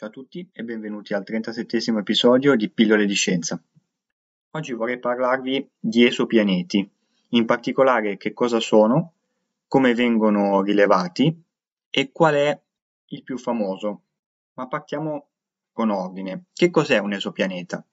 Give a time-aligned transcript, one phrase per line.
[0.00, 3.62] Ciao a tutti e benvenuti al 37 episodio di Pillole di Scienza.
[4.52, 6.90] Oggi vorrei parlarvi di esopianeti,
[7.28, 9.12] in particolare che cosa sono,
[9.68, 11.44] come vengono rilevati
[11.90, 12.60] e qual è
[13.08, 14.00] il più famoso.
[14.54, 15.28] Ma partiamo
[15.70, 16.44] con ordine.
[16.54, 17.84] Che cos'è un esopianeta?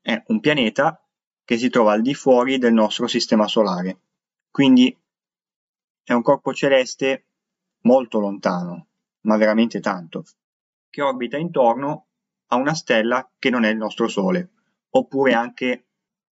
[0.00, 1.06] È un pianeta
[1.44, 3.98] che si trova al di fuori del nostro sistema solare,
[4.50, 4.98] quindi
[6.02, 7.26] è un corpo celeste
[7.80, 8.86] molto lontano,
[9.24, 10.24] ma veramente tanto
[10.94, 12.06] che orbita intorno
[12.52, 14.50] a una stella che non è il nostro Sole,
[14.90, 15.86] oppure anche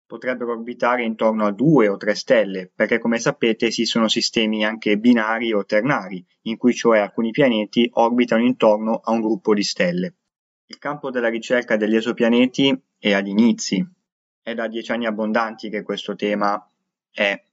[0.05, 5.51] potrebbero orbitare intorno a due o tre stelle, perché come sapete esistono sistemi anche binari
[5.51, 10.13] o ternari, in cui cioè alcuni pianeti orbitano intorno a un gruppo di stelle.
[10.67, 13.83] Il campo della ricerca degli esopianeti è agli inizi.
[14.43, 16.63] È da dieci anni abbondanti che questo tema
[17.09, 17.43] è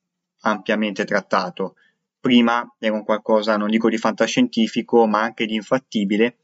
[0.40, 1.76] ampiamente trattato.
[2.20, 6.36] Prima era un qualcosa, non dico di fantascientifico, ma anche di infattibile,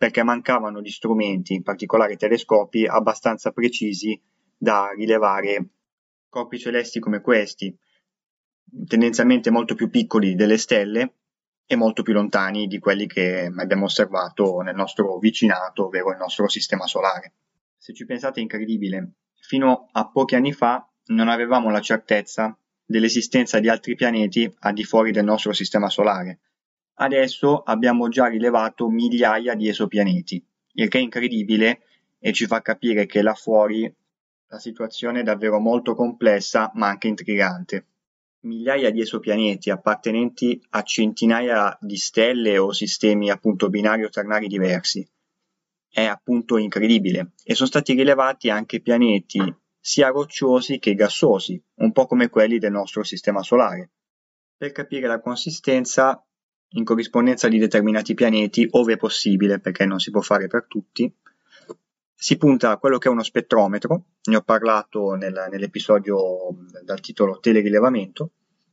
[0.00, 4.18] perché mancavano di strumenti, in particolare telescopi, abbastanza precisi
[4.56, 5.72] da rilevare
[6.30, 7.76] corpi celesti come questi,
[8.86, 11.16] tendenzialmente molto più piccoli delle stelle
[11.66, 16.48] e molto più lontani di quelli che abbiamo osservato nel nostro vicinato, ovvero il nostro
[16.48, 17.34] sistema solare.
[17.76, 22.56] Se ci pensate è incredibile, fino a pochi anni fa non avevamo la certezza
[22.86, 26.38] dell'esistenza di altri pianeti al di fuori del nostro sistema solare,
[26.94, 31.82] Adesso abbiamo già rilevato migliaia di esopianeti, il che è incredibile
[32.18, 33.92] e ci fa capire che là fuori
[34.48, 37.86] la situazione è davvero molto complessa ma anche intrigante.
[38.40, 45.08] Migliaia di esopianeti appartenenti a centinaia di stelle o sistemi appunto binari o ternari diversi.
[45.88, 49.40] È appunto incredibile e sono stati rilevati anche pianeti
[49.78, 53.90] sia rocciosi che gassosi, un po' come quelli del nostro sistema solare.
[54.56, 56.22] Per capire la consistenza
[56.74, 61.12] in corrispondenza di determinati pianeti, ove possibile, perché non si può fare per tutti,
[62.14, 66.54] si punta a quello che è uno spettrometro, ne ho parlato nel, nell'episodio
[66.84, 68.30] dal titolo Telerilevamento,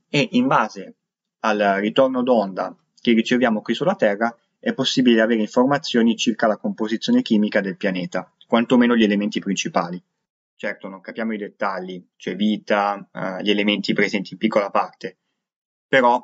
[0.09, 0.96] e in base
[1.40, 7.22] al ritorno d'onda che riceviamo qui sulla Terra è possibile avere informazioni circa la composizione
[7.22, 10.02] chimica del pianeta, quantomeno gli elementi principali.
[10.56, 15.18] Certo, non capiamo i dettagli, c'è vita, eh, gli elementi presenti in piccola parte,
[15.88, 16.22] però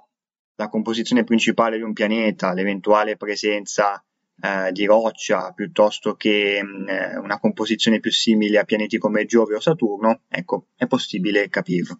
[0.55, 4.03] la composizione principale di un pianeta, l'eventuale presenza
[4.39, 9.55] eh, di roccia piuttosto che mh, eh, una composizione più simile a pianeti come Giove
[9.55, 11.99] o Saturno, ecco, è possibile capirlo.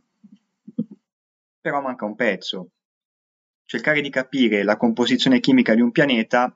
[1.61, 2.69] Però manca un pezzo.
[3.65, 6.55] Cercare di capire la composizione chimica di un pianeta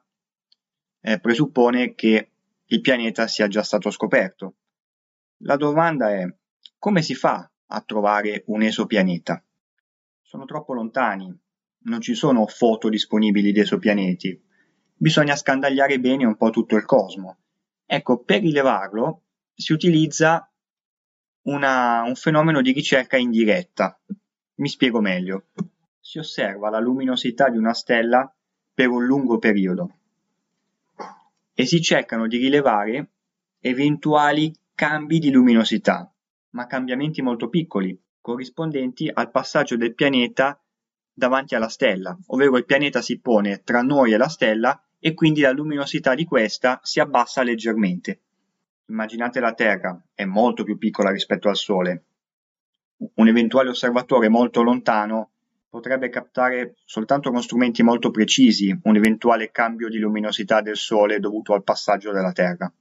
[1.01, 2.31] eh, presuppone che
[2.65, 4.55] il pianeta sia già stato scoperto.
[5.41, 6.27] La domanda è
[6.77, 9.41] come si fa a trovare un esopianeta?
[10.21, 11.33] Sono troppo lontani,
[11.87, 14.41] non ci sono foto disponibili di esopianeti.
[14.95, 17.37] Bisogna scandagliare bene un po' tutto il cosmo.
[17.85, 20.51] Ecco, per rilevarlo si utilizza
[21.43, 23.99] una, un fenomeno di ricerca indiretta.
[24.55, 25.45] Mi spiego meglio.
[25.99, 28.33] Si osserva la luminosità di una stella
[28.73, 29.91] per un lungo periodo
[31.53, 33.11] e si cercano di rilevare
[33.59, 36.13] eventuali cambi di luminosità,
[36.51, 40.61] ma cambiamenti molto piccoli, corrispondenti al passaggio del pianeta
[41.17, 45.41] davanti alla stella, ovvero il pianeta si pone tra noi e la stella e quindi
[45.41, 48.19] la luminosità di questa si abbassa leggermente.
[48.89, 52.03] Immaginate la Terra, è molto più piccola rispetto al Sole.
[53.15, 55.31] Un eventuale osservatore molto lontano
[55.67, 61.55] potrebbe captare soltanto con strumenti molto precisi un eventuale cambio di luminosità del Sole dovuto
[61.55, 62.71] al passaggio della Terra.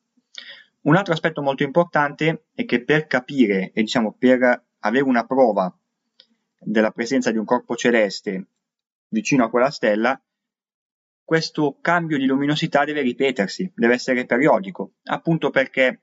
[0.83, 5.75] Un altro aspetto molto importante è che per capire e diciamo per avere una prova
[6.69, 8.47] della presenza di un corpo celeste
[9.09, 10.21] vicino a quella stella,
[11.23, 16.03] questo cambio di luminosità deve ripetersi, deve essere periodico, appunto perché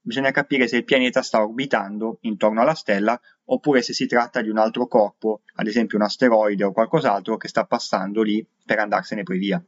[0.00, 4.48] bisogna capire se il pianeta sta orbitando intorno alla stella oppure se si tratta di
[4.48, 9.22] un altro corpo, ad esempio un asteroide o qualcos'altro che sta passando lì per andarsene
[9.22, 9.64] poi via.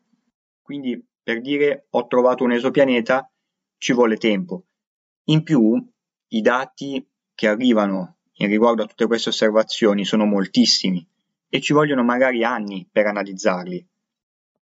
[0.61, 3.31] Quindi per dire ho trovato un esopianeta
[3.79, 4.67] ci vuole tempo.
[5.25, 5.89] In più
[6.29, 11.07] i dati che arrivano in riguardo a tutte queste osservazioni sono moltissimi
[11.49, 13.87] e ci vogliono magari anni per analizzarli.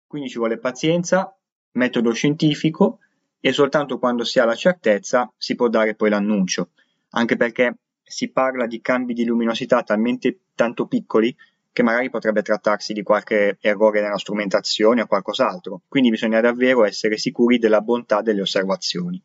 [0.05, 1.33] Quindi ci vuole pazienza,
[1.73, 2.99] metodo scientifico
[3.39, 6.71] e soltanto quando si ha la certezza si può dare poi l'annuncio,
[7.11, 11.33] anche perché si parla di cambi di luminosità talmente tanto piccoli
[11.71, 17.17] che magari potrebbe trattarsi di qualche errore nella strumentazione o qualcos'altro, quindi bisogna davvero essere
[17.17, 19.21] sicuri della bontà delle osservazioni.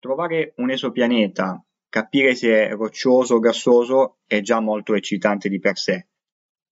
[0.00, 1.62] Trovare un esopianeta,
[1.92, 6.06] capire se è roccioso o gassoso è già molto eccitante di per sé,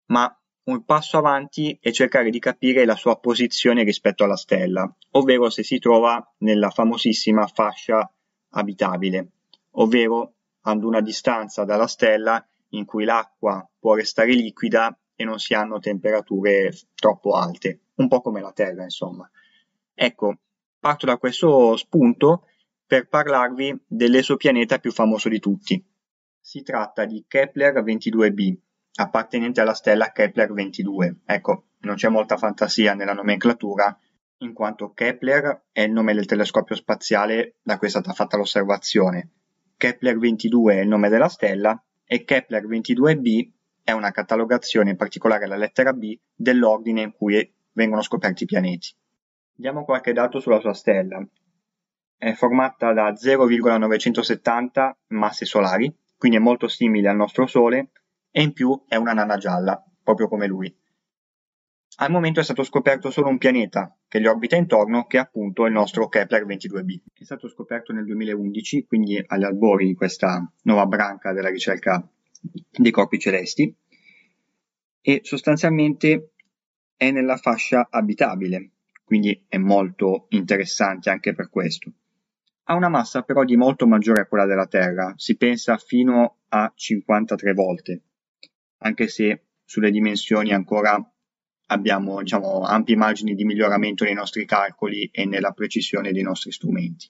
[0.06, 0.34] ma
[0.64, 5.62] un passo avanti è cercare di capire la sua posizione rispetto alla stella, ovvero se
[5.62, 8.10] si trova nella famosissima fascia
[8.52, 9.32] abitabile,
[9.72, 15.52] ovvero ad una distanza dalla stella in cui l'acqua può restare liquida e non si
[15.52, 19.30] hanno temperature troppo alte, un po' come la Terra, insomma.
[19.92, 20.38] Ecco,
[20.78, 22.46] parto da questo spunto
[22.90, 25.80] per parlarvi dell'esopianeta più famoso di tutti.
[26.40, 28.56] Si tratta di Kepler 22b,
[28.96, 31.20] appartenente alla stella Kepler 22.
[31.24, 33.96] Ecco, non c'è molta fantasia nella nomenclatura,
[34.38, 39.34] in quanto Kepler è il nome del telescopio spaziale da cui è stata fatta l'osservazione.
[39.76, 43.50] Kepler 22 è il nome della stella e Kepler 22b
[43.84, 48.88] è una catalogazione, in particolare la lettera B, dell'ordine in cui vengono scoperti i pianeti.
[49.54, 51.24] Diamo qualche dato sulla sua stella.
[52.22, 57.92] È formata da 0,970 masse solari, quindi è molto simile al nostro Sole,
[58.30, 60.70] e in più è una nana gialla, proprio come lui.
[61.96, 65.64] Al momento è stato scoperto solo un pianeta che gli orbita intorno, che è appunto
[65.64, 66.98] il nostro Kepler 22b.
[67.14, 72.06] È stato scoperto nel 2011, quindi agli albori di questa nuova branca della ricerca
[72.70, 73.74] dei corpi celesti,
[75.00, 76.32] e sostanzialmente
[76.98, 78.72] è nella fascia abitabile,
[79.06, 81.90] quindi è molto interessante anche per questo.
[82.64, 86.72] Ha una massa però di molto maggiore a quella della Terra, si pensa fino a
[86.74, 88.02] 53 volte,
[88.78, 91.00] anche se sulle dimensioni ancora
[91.66, 97.08] abbiamo diciamo, ampi margini di miglioramento nei nostri calcoli e nella precisione dei nostri strumenti.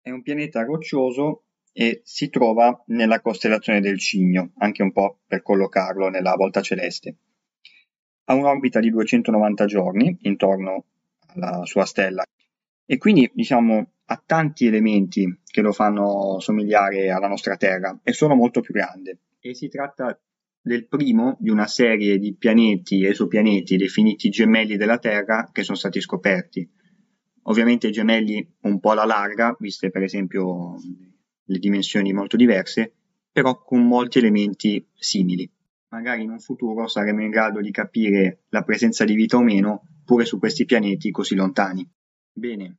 [0.00, 5.42] È un pianeta roccioso e si trova nella costellazione del Cigno, anche un po' per
[5.42, 7.16] collocarlo nella volta celeste.
[8.24, 10.84] Ha un'orbita di 290 giorni intorno
[11.34, 12.24] alla sua stella
[12.86, 18.34] e quindi diciamo ha tanti elementi che lo fanno somigliare alla nostra Terra e sono
[18.34, 19.18] molto più grande.
[19.40, 20.18] E si tratta
[20.60, 26.00] del primo di una serie di pianeti, esopianeti definiti gemelli della Terra che sono stati
[26.00, 26.68] scoperti.
[27.42, 30.76] Ovviamente gemelli un po' alla larga, viste per esempio
[31.44, 32.94] le dimensioni molto diverse,
[33.30, 35.50] però con molti elementi simili.
[35.88, 39.82] Magari in un futuro saremo in grado di capire la presenza di vita o meno
[40.04, 41.88] pure su questi pianeti così lontani.
[42.32, 42.78] Bene,